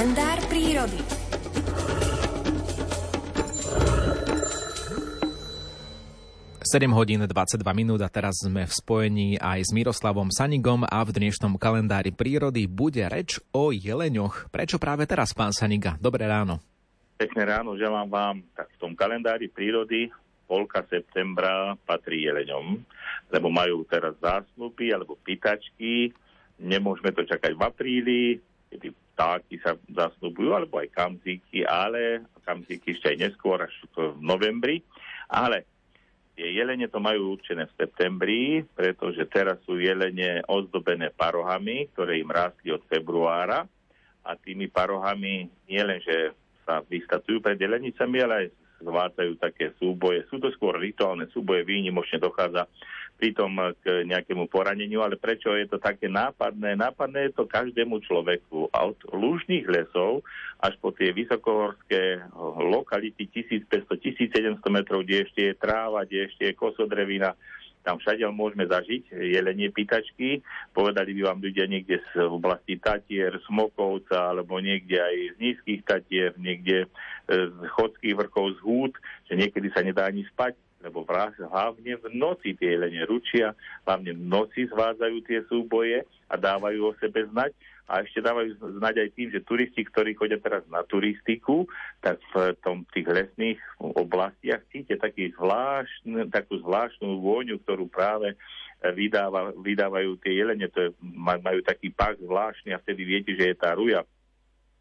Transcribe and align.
kalendár 0.00 0.40
prírody. 0.48 0.96
Sedem 6.64 6.88
hodín 6.96 7.20
22 7.20 7.60
minút 7.76 8.00
a 8.00 8.08
teraz 8.08 8.40
sme 8.40 8.64
v 8.64 8.72
spojení 8.72 9.36
aj 9.36 9.60
s 9.60 9.70
Miroslavom 9.76 10.32
Sanigom 10.32 10.88
a 10.88 11.04
v 11.04 11.20
dnešnom 11.20 11.60
kalendári 11.60 12.16
prírody 12.16 12.64
bude 12.64 13.04
reč 13.12 13.44
o 13.52 13.76
jeleňoch. 13.76 14.48
Prečo 14.48 14.80
práve 14.80 15.04
teraz, 15.04 15.36
pán 15.36 15.52
Saniga? 15.52 16.00
Dobré 16.00 16.24
ráno. 16.24 16.64
Pekné 17.20 17.44
ráno 17.44 17.76
želám 17.76 18.08
vám. 18.08 18.40
Tak 18.56 18.72
v 18.72 18.80
tom 18.80 18.96
kalendári 18.96 19.52
prírody 19.52 20.08
polka 20.48 20.80
septembra 20.88 21.76
patrí 21.84 22.24
jeleňom, 22.24 22.80
lebo 23.28 23.52
majú 23.52 23.84
teraz 23.84 24.16
zásnuby 24.16 24.96
alebo 24.96 25.20
pýtačky. 25.20 26.16
Nemôžeme 26.56 27.12
to 27.12 27.20
čakať 27.28 27.52
v 27.52 27.60
apríli, 27.68 28.22
kedy 28.72 29.09
vtáky 29.20 29.60
sa 29.60 29.76
zasnubujú, 29.92 30.56
alebo 30.56 30.80
aj 30.80 30.96
kamzíky, 30.96 31.68
ale 31.68 32.24
kamzíky 32.40 32.96
ešte 32.96 33.12
aj 33.12 33.28
neskôr, 33.28 33.60
až 33.60 33.74
v 33.92 34.16
novembri. 34.24 34.80
Ale 35.28 35.68
tie 36.32 36.48
jelene 36.56 36.88
to 36.88 37.04
majú 37.04 37.36
určené 37.36 37.68
v 37.68 37.76
septembri, 37.76 38.64
pretože 38.72 39.28
teraz 39.28 39.60
sú 39.68 39.76
jelene 39.76 40.40
ozdobené 40.48 41.12
parohami, 41.12 41.92
ktoré 41.92 42.16
im 42.16 42.32
rástli 42.32 42.72
od 42.72 42.80
februára 42.88 43.68
a 44.24 44.30
tými 44.40 44.72
parohami 44.72 45.52
nielen, 45.68 46.00
že 46.00 46.32
sa 46.64 46.80
vystatujú 46.80 47.44
pred 47.44 47.60
jelenicami, 47.60 48.24
ale 48.24 48.34
aj 48.40 48.46
zvádzajú 48.80 49.32
také 49.36 49.76
súboje. 49.76 50.24
Sú 50.32 50.40
to 50.40 50.48
skôr 50.56 50.80
rituálne 50.80 51.28
súboje, 51.28 51.68
výnimočne 51.68 52.16
dochádza 52.16 52.64
pritom 53.20 53.76
k 53.84 54.08
nejakému 54.08 54.48
poraneniu, 54.48 55.04
ale 55.04 55.20
prečo 55.20 55.52
je 55.52 55.68
to 55.68 55.76
také 55.76 56.08
nápadné? 56.08 56.72
Nápadné 56.72 57.28
je 57.28 57.36
to 57.36 57.44
každému 57.44 58.00
človeku. 58.08 58.72
A 58.72 58.88
od 58.88 58.96
lúžných 59.12 59.68
lesov 59.68 60.24
až 60.56 60.80
po 60.80 60.88
tie 60.96 61.12
vysokohorské 61.12 62.24
lokality 62.56 63.28
1500-1700 63.28 64.64
metrov, 64.72 65.04
kde 65.04 65.28
ešte 65.28 65.52
je 65.52 65.54
tráva, 65.60 66.08
kde 66.08 66.32
ešte 66.32 66.48
je 66.48 66.56
kosodrevina, 66.56 67.36
tam 67.80 67.96
všade 67.96 68.20
môžeme 68.28 68.68
zažiť 68.68 69.08
jelenie 69.08 69.72
pýtačky. 69.72 70.44
Povedali 70.76 71.16
by 71.16 71.32
vám 71.32 71.40
ľudia 71.40 71.64
niekde 71.64 72.04
z 72.12 72.28
oblasti 72.28 72.76
Tatier, 72.76 73.40
Smokovca, 73.48 74.36
alebo 74.36 74.60
niekde 74.60 75.00
aj 75.00 75.16
z 75.16 75.36
nízkych 75.40 75.80
Tatier, 75.88 76.36
niekde 76.36 76.92
z 77.24 77.56
chodských 77.72 78.20
vrchov 78.20 78.52
z 78.56 78.60
húd, 78.60 78.92
že 79.32 79.40
niekedy 79.40 79.72
sa 79.72 79.80
nedá 79.80 80.12
ani 80.12 80.28
spať 80.28 80.60
lebo 80.80 81.04
hlavne 81.04 81.92
v 82.00 82.06
noci 82.16 82.56
tie 82.56 82.76
jelene 82.76 83.04
ručia, 83.04 83.52
hlavne 83.84 84.16
v 84.16 84.22
noci 84.24 84.64
zvádzajú 84.68 85.16
tie 85.28 85.44
súboje 85.46 86.04
a 86.32 86.34
dávajú 86.40 86.80
o 86.88 86.96
sebe 86.96 87.28
znať. 87.28 87.52
A 87.90 88.06
ešte 88.06 88.22
dávajú 88.22 88.54
znať 88.78 89.02
aj 89.02 89.08
tým, 89.18 89.28
že 89.34 89.42
turisti, 89.42 89.82
ktorí 89.82 90.14
chodia 90.14 90.38
teraz 90.38 90.62
na 90.70 90.86
turistiku, 90.86 91.66
tak 91.98 92.22
v 92.30 92.54
tom 92.62 92.86
tých 92.94 93.02
lesných 93.10 93.58
oblastiach 93.82 94.62
cítia 94.70 94.94
taký 94.94 95.34
zvláštny, 95.34 96.30
takú 96.30 96.62
zvláštnu 96.62 97.18
vôňu, 97.18 97.58
ktorú 97.66 97.90
práve 97.90 98.38
vydáva, 98.94 99.50
vydávajú 99.58 100.22
tie 100.22 100.38
jelene. 100.38 100.70
To 100.70 100.86
je, 100.86 100.90
majú 101.18 101.60
taký 101.66 101.90
pach 101.90 102.14
zvláštny 102.22 102.70
a 102.70 102.78
vtedy 102.78 103.02
viete, 103.02 103.34
že 103.34 103.52
je 103.52 103.56
tá 103.58 103.74
ruja 103.74 104.06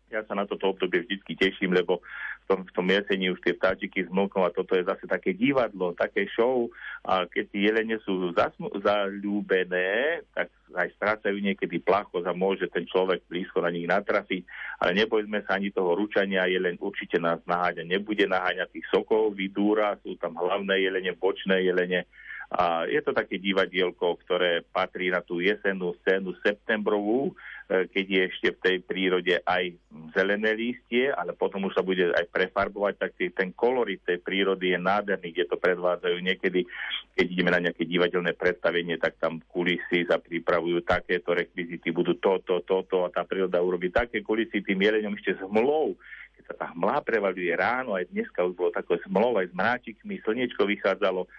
ja 0.10 0.26
sa 0.26 0.34
na 0.34 0.50
toto 0.50 0.74
obdobie 0.74 1.06
vždy 1.06 1.34
teším, 1.38 1.78
lebo 1.78 2.02
tom, 2.50 2.66
v 2.66 2.74
tom 2.74 2.88
jesení 2.90 3.30
už 3.30 3.46
tie 3.46 3.54
vtáčiky 3.54 4.10
zmlknú 4.10 4.42
a 4.42 4.50
toto 4.50 4.74
je 4.74 4.82
zase 4.82 5.06
také 5.06 5.38
divadlo, 5.38 5.94
také 5.94 6.26
show. 6.34 6.66
A 7.06 7.30
keď 7.30 7.46
tie 7.54 7.62
jelene 7.70 8.02
sú 8.02 8.34
zasnú, 8.34 8.74
zalúbené, 8.82 10.26
tak 10.34 10.50
aj 10.74 10.90
strácajú 10.98 11.38
niekedy 11.38 11.78
plachosť 11.78 12.26
a 12.26 12.34
môže 12.34 12.66
ten 12.74 12.90
človek 12.90 13.22
blízko 13.30 13.62
na 13.62 13.70
nich 13.70 13.86
natrafiť, 13.86 14.42
ale 14.82 14.92
nebojme 14.98 15.46
sa 15.46 15.62
ani 15.62 15.70
toho 15.70 15.94
ručania, 15.94 16.50
jelen 16.50 16.82
určite 16.82 17.22
nás 17.22 17.42
naháňa, 17.46 17.86
nebude 17.86 18.26
naháňať 18.26 18.74
tých 18.74 18.88
sokov, 18.90 19.38
vydúra, 19.38 19.98
sú 20.02 20.18
tam 20.18 20.34
hlavné 20.38 20.82
jelene, 20.82 21.14
bočné 21.18 21.62
jelene, 21.66 22.10
a 22.50 22.90
je 22.90 22.98
to 23.06 23.14
také 23.14 23.38
divadielko, 23.38 24.18
ktoré 24.26 24.66
patrí 24.66 25.14
na 25.14 25.22
tú 25.22 25.38
jesennú 25.38 25.94
scénu 26.02 26.34
septembrovú, 26.42 27.30
e, 27.70 27.86
keď 27.86 28.06
je 28.10 28.22
ešte 28.26 28.48
v 28.58 28.62
tej 28.66 28.78
prírode 28.82 29.36
aj 29.46 29.78
zelené 30.18 30.58
lístie, 30.58 31.14
ale 31.14 31.38
potom 31.38 31.70
už 31.70 31.78
sa 31.78 31.86
bude 31.86 32.10
aj 32.10 32.26
prefarbovať, 32.34 32.94
tak 32.98 33.14
ten 33.38 33.54
kolorit 33.54 34.02
tej 34.02 34.18
prírody 34.26 34.74
je 34.74 34.82
nádherný, 34.82 35.30
kde 35.30 35.46
to 35.46 35.62
predvádzajú. 35.62 36.18
Niekedy, 36.26 36.66
keď 37.14 37.26
ideme 37.30 37.54
na 37.54 37.62
nejaké 37.70 37.86
divadelné 37.86 38.34
predstavenie, 38.34 38.98
tak 38.98 39.22
tam 39.22 39.46
kulisy 39.46 40.10
sa 40.10 40.18
pripravujú 40.18 40.82
takéto 40.82 41.38
rekvizity, 41.38 41.94
budú 41.94 42.18
toto, 42.18 42.66
toto 42.66 43.06
a 43.06 43.14
tá 43.14 43.30
príroda 43.30 43.62
urobí 43.62 43.94
také 43.94 44.26
kulisy 44.26 44.66
tým 44.66 44.82
jeleňom 44.82 45.14
ešte 45.22 45.38
s 45.38 45.42
hmlou, 45.46 45.94
keď 46.34 46.44
sa 46.50 46.66
tá 46.66 46.66
hmla 46.74 47.06
prevaluje 47.06 47.54
ráno, 47.54 47.94
aj 47.94 48.10
dneska 48.10 48.42
už 48.42 48.58
bolo 48.58 48.74
také 48.74 48.98
smlov, 49.06 49.38
aj 49.38 49.52
s 49.52 49.54
mráčikmi, 49.54 50.18
slniečko 50.26 50.66
vychádzalo, 50.66 51.30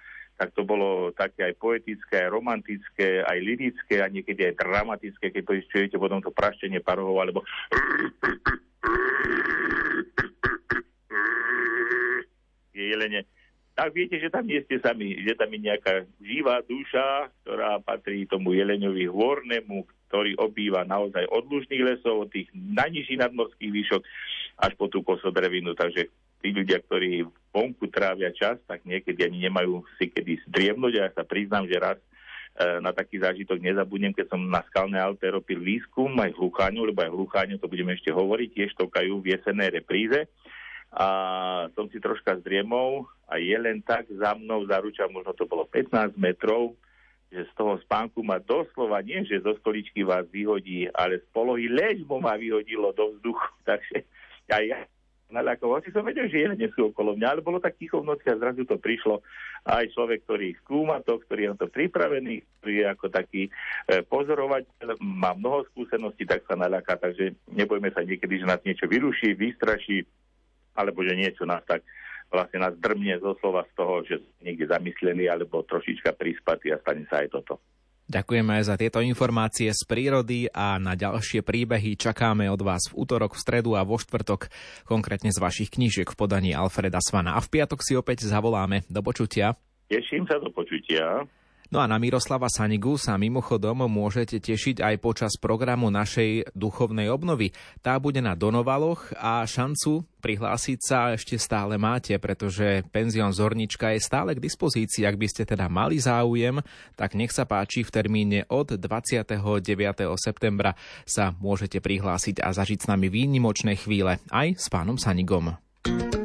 tak 0.41 0.57
to 0.57 0.65
bolo 0.65 1.13
také 1.13 1.53
aj 1.53 1.61
poetické, 1.61 2.25
aj 2.25 2.33
romantické, 2.33 3.21
aj 3.21 3.37
lirické 3.45 4.01
a 4.01 4.09
niekedy 4.09 4.49
aj 4.49 4.57
dramatické, 4.57 5.29
keď 5.29 5.43
počujete 5.45 6.01
potom 6.01 6.25
to 6.25 6.33
praštenie 6.33 6.81
parohov, 6.81 7.21
alebo 7.21 7.45
je 12.73 12.89
jelene. 12.89 13.29
Tak 13.77 13.93
viete, 13.93 14.17
že 14.17 14.33
tam 14.33 14.49
nie 14.49 14.65
ste 14.65 14.81
sami, 14.81 15.21
že 15.21 15.37
tam 15.37 15.53
je 15.53 15.61
nejaká 15.61 16.09
živá 16.25 16.65
duša, 16.65 17.29
ktorá 17.45 17.77
patrí 17.85 18.25
tomu 18.25 18.57
jeleňovi 18.57 19.13
hvornému, 19.13 19.85
ktorý 20.09 20.41
obýva 20.41 20.89
naozaj 20.89 21.29
od 21.29 21.45
lužných 21.53 21.85
lesov, 21.85 22.25
od 22.25 22.33
tých 22.33 22.49
najnižších 22.57 23.21
nadmorských 23.29 23.73
výšok 23.73 24.03
až 24.65 24.73
po 24.81 24.89
tú 24.89 25.05
kosodrevinu. 25.05 25.77
Takže 25.77 26.09
tí 26.41 26.51
ľudia, 26.51 26.81
ktorí 26.81 27.29
vonku 27.53 27.91
trávia 27.93 28.33
čas, 28.33 28.57
tak 28.65 28.83
niekedy 28.89 29.27
ani 29.27 29.47
nemajú 29.47 29.85
si 30.01 30.09
kedy 30.09 30.41
zdriemnúť 30.49 30.93
a 30.97 31.03
ja 31.07 31.11
sa 31.13 31.25
priznám, 31.27 31.69
že 31.69 31.77
raz 31.77 31.99
e, 32.01 32.81
na 32.81 32.91
taký 32.95 33.21
zážitok 33.21 33.61
nezabudnem, 33.61 34.17
keď 34.17 34.33
som 34.33 34.41
na 34.41 34.65
Skalné 34.71 34.97
Alpe 34.97 35.29
robil 35.29 35.61
výskum 35.61 36.11
aj 36.19 36.33
v 36.35 36.43
Lucháňu, 36.49 36.89
lebo 36.89 37.03
aj 37.05 37.11
v 37.13 37.19
Lucháňu, 37.21 37.57
to 37.59 37.69
budeme 37.69 37.93
ešte 37.93 38.11
hovoriť, 38.15 38.49
tiež 38.55 38.71
tokajú 38.79 39.21
v 39.21 39.37
jesenej 39.37 39.83
repríze. 39.83 40.27
A 40.91 41.07
som 41.79 41.87
si 41.87 42.03
troška 42.03 42.35
zdriemol 42.43 43.07
a 43.31 43.39
je 43.39 43.55
len 43.55 43.79
tak 43.79 44.11
za 44.11 44.35
mnou 44.35 44.67
zaruča, 44.67 45.07
možno 45.07 45.31
to 45.39 45.47
bolo 45.47 45.63
15 45.63 46.19
metrov, 46.19 46.75
že 47.31 47.47
z 47.47 47.53
toho 47.55 47.79
spánku 47.87 48.27
ma 48.27 48.43
doslova 48.43 48.99
nie, 49.07 49.23
že 49.23 49.39
zo 49.39 49.55
stoličky 49.63 50.03
vás 50.03 50.27
vyhodí, 50.35 50.91
ale 50.91 51.23
z 51.23 51.27
polohy 51.31 51.71
ležbo 51.71 52.19
ma 52.19 52.35
vyhodilo 52.35 52.91
do 52.91 53.15
vzduchu. 53.15 53.51
Takže 53.71 54.03
ja, 54.51 54.59
ja 54.67 54.79
naľakol. 55.31 55.79
Asi 55.79 55.95
som 55.95 56.05
vedel, 56.05 56.27
že 56.27 56.45
jelene 56.45 56.69
sú 56.75 56.91
okolo 56.91 57.15
mňa, 57.15 57.29
ale 57.35 57.41
bolo 57.41 57.63
tak 57.63 57.79
ticho 57.79 58.03
v 58.03 58.13
noci 58.13 58.27
a 58.29 58.39
zrazu 58.39 58.67
to 58.67 58.77
prišlo. 58.77 59.23
Aj 59.65 59.87
človek, 59.87 60.27
ktorý 60.27 60.55
skúma 60.63 61.01
to, 61.03 61.19
ktorý 61.23 61.41
je 61.47 61.51
na 61.55 61.59
to 61.59 61.67
pripravený, 61.71 62.43
ktorý 62.61 62.75
je 62.75 62.87
ako 62.91 63.07
taký 63.09 63.43
e, 63.47 63.51
pozorovateľ, 64.05 64.99
má 65.01 65.33
mnoho 65.35 65.67
skúseností, 65.73 66.27
tak 66.27 66.45
sa 66.45 66.59
naľaká. 66.59 66.99
Takže 66.99 67.35
nebojme 67.55 67.95
sa 67.95 68.03
niekedy, 68.05 68.43
že 68.43 68.51
nás 68.51 68.61
niečo 68.63 68.91
vyruší, 68.91 69.39
vystraší, 69.39 70.05
alebo 70.75 71.03
že 71.07 71.15
niečo 71.17 71.47
nás 71.47 71.63
tak 71.67 71.87
vlastne 72.31 72.63
nás 72.63 72.75
drmne 72.79 73.19
zo 73.19 73.35
slova 73.43 73.67
z 73.67 73.73
toho, 73.75 73.95
že 74.07 74.17
niekde 74.39 74.71
zamyslení 74.71 75.27
alebo 75.27 75.67
trošička 75.67 76.15
prispatí 76.15 76.71
a 76.71 76.79
stane 76.79 77.05
sa 77.11 77.27
aj 77.27 77.35
toto. 77.35 77.59
Ďakujeme 78.11 78.59
aj 78.59 78.65
za 78.67 78.75
tieto 78.75 78.99
informácie 78.99 79.71
z 79.71 79.87
prírody 79.87 80.51
a 80.51 80.83
na 80.83 80.99
ďalšie 80.99 81.47
príbehy 81.47 81.95
čakáme 81.95 82.51
od 82.51 82.59
vás 82.59 82.91
v 82.91 83.07
útorok, 83.07 83.39
v 83.39 83.43
stredu 83.47 83.79
a 83.79 83.87
vo 83.87 84.03
štvrtok, 84.03 84.51
konkrétne 84.83 85.31
z 85.31 85.39
vašich 85.39 85.71
knížiek 85.71 86.11
v 86.11 86.19
podaní 86.19 86.51
Alfreda 86.51 86.99
Svana. 86.99 87.39
A 87.39 87.41
v 87.41 87.55
piatok 87.55 87.87
si 87.87 87.95
opäť 87.95 88.27
zavoláme. 88.27 88.83
Do 88.91 88.99
počutia. 89.07 89.55
Teším 89.87 90.27
sa 90.27 90.43
do 90.43 90.51
počutia. 90.51 91.23
No 91.71 91.79
a 91.79 91.87
na 91.87 92.03
Miroslava 92.03 92.51
Sanigu 92.51 92.99
sa 92.99 93.15
mimochodom 93.15 93.87
môžete 93.87 94.43
tešiť 94.43 94.83
aj 94.83 94.95
počas 94.99 95.39
programu 95.39 95.87
našej 95.87 96.51
duchovnej 96.51 97.07
obnovy. 97.15 97.55
Tá 97.79 97.95
bude 98.03 98.19
na 98.19 98.35
Donovaloch 98.35 99.15
a 99.15 99.47
šancu 99.47 100.03
prihlásiť 100.19 100.79
sa 100.83 101.15
ešte 101.15 101.39
stále 101.39 101.79
máte, 101.79 102.19
pretože 102.19 102.83
penzión 102.91 103.31
Zornička 103.31 103.95
je 103.95 104.03
stále 104.03 104.35
k 104.35 104.43
dispozícii. 104.43 105.07
Ak 105.07 105.15
by 105.15 105.27
ste 105.31 105.47
teda 105.47 105.71
mali 105.71 106.03
záujem, 106.03 106.59
tak 106.99 107.15
nech 107.15 107.31
sa 107.31 107.47
páči 107.47 107.87
v 107.87 107.95
termíne 107.95 108.51
od 108.51 108.75
29. 108.75 109.39
septembra 110.19 110.75
sa 111.07 111.39
môžete 111.39 111.79
prihlásiť 111.79 112.43
a 112.43 112.51
zažiť 112.51 112.83
s 112.83 112.91
nami 112.91 113.07
výnimočné 113.07 113.79
chvíle 113.79 114.19
aj 114.35 114.59
s 114.59 114.67
pánom 114.67 114.99
Sanigom. 114.99 115.55
Reklama 115.87 116.20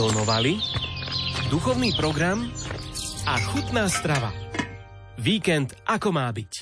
Donovali, 0.00 0.56
duchovný 1.52 1.92
program 1.92 2.48
a 3.28 3.36
chutná 3.52 3.84
strava. 3.92 4.32
Víkend 5.20 5.76
ako 5.84 6.08
má 6.08 6.24
byť. 6.32 6.52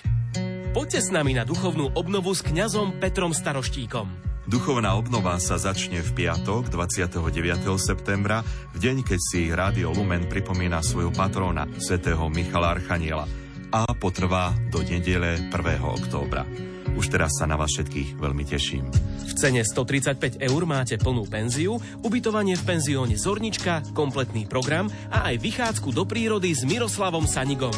Poďte 0.74 1.06
s 1.06 1.14
nami 1.14 1.38
na 1.38 1.46
duchovnú 1.46 1.94
obnovu 1.94 2.34
s 2.34 2.42
kňazom 2.42 2.98
Petrom 2.98 3.30
Staroštíkom. 3.30 4.10
Duchovná 4.50 4.98
obnova 4.98 5.38
sa 5.38 5.54
začne 5.54 6.02
v 6.02 6.10
piatok 6.18 6.66
29. 6.66 7.62
septembra, 7.78 8.42
v 8.74 8.76
deň, 8.82 9.06
keď 9.06 9.20
si 9.22 9.54
Rádio 9.54 9.94
Lumen 9.94 10.26
pripomína 10.26 10.82
svoju 10.82 11.14
patróna, 11.14 11.70
svätého 11.78 12.26
Michala 12.26 12.74
Archaniela. 12.74 13.47
A 13.72 13.84
potrvá 13.96 14.56
do 14.72 14.80
nedele 14.80 15.50
1. 15.52 15.52
októbra. 15.84 16.48
Už 16.96 17.12
teraz 17.12 17.36
sa 17.38 17.46
na 17.46 17.54
vás 17.54 17.70
všetkých 17.70 18.18
veľmi 18.18 18.42
teším. 18.42 18.88
V 19.28 19.32
cene 19.36 19.62
135 19.62 20.42
eur 20.42 20.62
máte 20.66 20.98
plnú 20.98 21.28
penziu, 21.28 21.78
ubytovanie 22.02 22.56
v 22.58 22.66
penzióne 22.66 23.14
Zornička, 23.14 23.94
kompletný 23.94 24.48
program 24.50 24.90
a 25.12 25.30
aj 25.30 25.38
vychádzku 25.38 25.94
do 25.94 26.02
prírody 26.08 26.50
s 26.50 26.66
Miroslavom 26.66 27.28
Sanigom. 27.28 27.74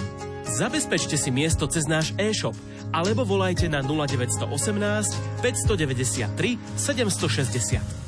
Zabezpečte 0.46 1.20
si 1.20 1.28
miesto 1.28 1.69
cez 1.69 1.84
náš 1.84 2.16
e-shop 2.16 2.56
alebo 2.90 3.22
volajte 3.22 3.69
na 3.69 3.84
0918 3.84 4.50
593 5.44 6.58
760. 6.75 8.00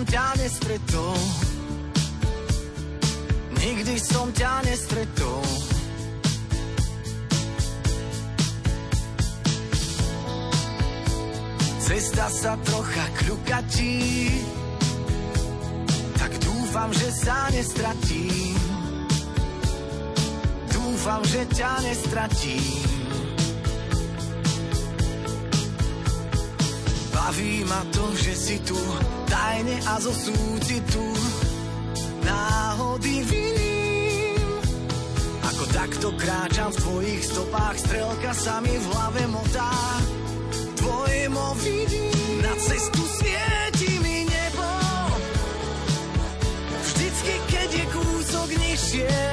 som 0.00 0.08
ťa 0.08 0.32
nestretol. 0.40 1.20
Nikdy 3.52 3.94
som 4.00 4.32
ťa 4.32 4.64
nestretol. 4.64 5.44
Cesta 11.84 12.32
sa 12.32 12.56
trocha 12.64 13.06
kľukatí 13.20 14.00
Tak 16.16 16.32
dúfam, 16.48 16.88
že 16.96 17.08
sa 17.12 17.52
nestratím. 17.52 18.56
Dúfam, 20.72 21.20
že 21.28 21.44
ťa 21.44 21.72
nestratím 21.84 22.99
Baví 27.30 27.62
ma 27.62 27.86
to, 27.94 28.10
že 28.18 28.34
si 28.34 28.58
tu, 28.66 28.74
tajne 29.30 29.78
a 29.86 30.02
zo 30.02 30.10
súcitu 30.10 31.14
náhody 32.26 33.22
viním. 33.22 34.34
Ako 35.38 35.64
takto 35.70 36.10
kráčam 36.18 36.74
v 36.74 36.80
tvojich 36.82 37.22
stopách, 37.22 37.76
strelka 37.86 38.34
sa 38.34 38.58
mi 38.58 38.74
v 38.74 38.82
hlave 38.82 39.30
motá. 39.30 39.70
Tvoje 40.74 41.30
mo 41.30 41.54
vidím, 41.62 42.42
na 42.42 42.50
cestu 42.58 42.98
svieti 42.98 44.02
mi 44.02 44.26
nebo. 44.26 44.66
Vždycky, 46.82 47.34
keď 47.46 47.68
je 47.78 47.84
kúsok 47.94 48.48
nižšie, 48.58 49.29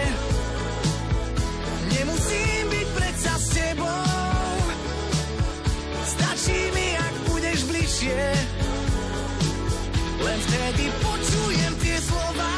Len 10.27 10.39
vtedy 10.44 10.91
počujem 11.00 11.74
tie 11.79 11.97
slova, 12.03 12.56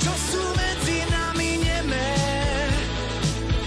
čo 0.00 0.12
sú 0.16 0.42
medzi 0.56 1.04
nami 1.12 1.60
nemé. 1.60 2.12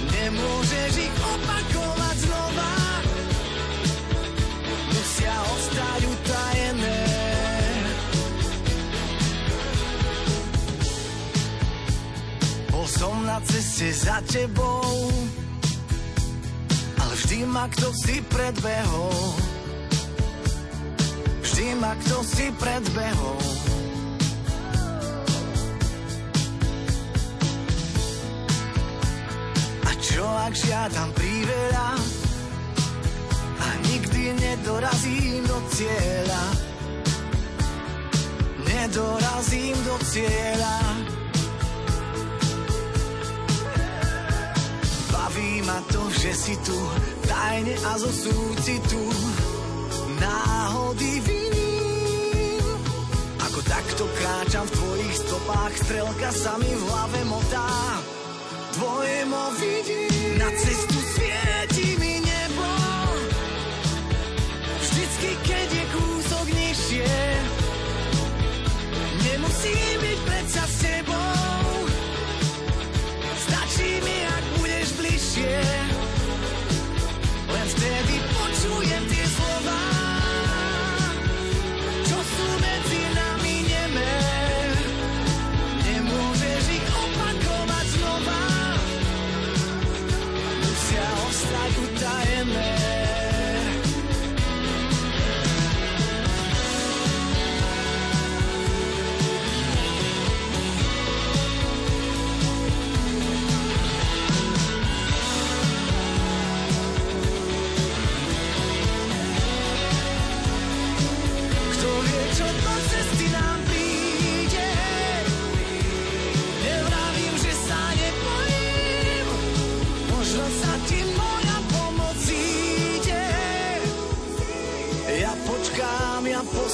Nemôžeš 0.09 0.91
ich 0.97 1.13
opakovať 1.13 2.15
znova, 2.25 2.73
musia 4.97 5.35
ostať 5.53 6.01
utajené. 6.09 7.01
Bol 12.73 13.13
na 13.29 13.37
ceste 13.45 13.93
za 13.93 14.17
tebou, 14.25 15.13
Vždy 17.15 17.47
ma 17.47 17.65
kto 17.71 17.89
si 17.95 18.21
predbehol 18.27 19.33
Vždy 21.45 21.77
ma 21.77 21.93
kto 22.01 22.25
si 22.25 22.49
predbehol. 22.57 23.37
A 29.85 29.91
čo 30.01 30.25
ak 30.25 30.53
žiadam 30.57 31.13
priveľa 31.13 32.01
A 33.61 33.67
nikdy 33.93 34.33
nedorazím 34.41 35.45
do 35.45 35.61
cieľa. 35.69 36.43
Nedorazím 38.65 39.77
do 39.85 39.95
cieľa. 40.01 40.77
Baví 45.13 45.61
ma 45.61 45.77
to, 45.93 46.09
že 46.09 46.33
si 46.33 46.57
tu 46.65 46.73
tajne 47.29 47.77
a 47.85 47.91
zo 48.01 48.09
súcitu. 48.09 49.05
náhody 49.05 49.54
stopách, 55.55 55.75
strelka 55.79 56.29
sa 56.35 56.59
mi 56.59 56.67
v 56.67 56.83
hlave 56.83 57.21
motá. 57.31 57.71
Tvoje 58.75 59.23
mo 59.23 59.55
vidím, 59.55 60.35
na 60.35 60.51
cestu 60.51 60.99
svieti 61.15 61.95
mi 61.95 62.19
nebo. 62.19 62.67
Vždycky, 64.83 65.29
keď 65.47 65.67
je 65.71 65.85
kúsok 65.95 66.45
nižšie, 66.51 67.15
nemusím 69.23 69.95
byť 70.03 70.19
predsa 70.27 70.63
s 70.67 70.75
tebou. 70.83 71.14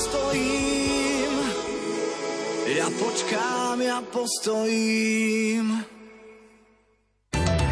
Postojím, 0.02 1.34
ja 2.74 2.90
počkám, 2.90 3.78
ja 3.86 4.02
postojím. 4.02 6.01